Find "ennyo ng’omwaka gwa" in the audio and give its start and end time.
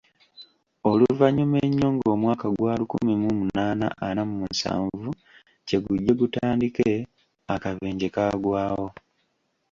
1.67-2.73